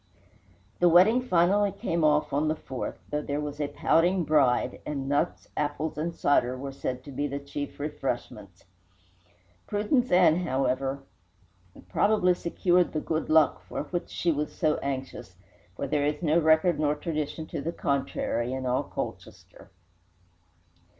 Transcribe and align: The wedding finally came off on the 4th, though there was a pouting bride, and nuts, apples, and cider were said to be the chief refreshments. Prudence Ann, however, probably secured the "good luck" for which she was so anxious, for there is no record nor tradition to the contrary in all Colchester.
The 0.79 0.89
wedding 0.89 1.21
finally 1.21 1.71
came 1.71 2.03
off 2.03 2.33
on 2.33 2.47
the 2.47 2.55
4th, 2.55 2.95
though 3.11 3.21
there 3.21 3.39
was 3.39 3.61
a 3.61 3.67
pouting 3.67 4.23
bride, 4.23 4.81
and 4.83 5.07
nuts, 5.07 5.47
apples, 5.55 5.95
and 5.95 6.11
cider 6.15 6.57
were 6.57 6.71
said 6.71 7.03
to 7.03 7.11
be 7.11 7.27
the 7.27 7.37
chief 7.37 7.79
refreshments. 7.79 8.65
Prudence 9.67 10.11
Ann, 10.11 10.37
however, 10.37 11.03
probably 11.87 12.33
secured 12.33 12.93
the 12.93 12.99
"good 12.99 13.29
luck" 13.29 13.61
for 13.69 13.83
which 13.83 14.09
she 14.09 14.31
was 14.31 14.51
so 14.55 14.77
anxious, 14.77 15.35
for 15.75 15.85
there 15.85 16.03
is 16.07 16.23
no 16.23 16.39
record 16.39 16.79
nor 16.79 16.95
tradition 16.95 17.45
to 17.45 17.61
the 17.61 17.71
contrary 17.71 18.53
in 18.53 18.65
all 18.65 18.81
Colchester. 18.81 19.69